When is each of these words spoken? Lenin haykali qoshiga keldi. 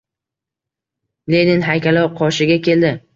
Lenin 1.33 1.61
haykali 1.67 2.07
qoshiga 2.23 2.57
keldi. 2.69 2.91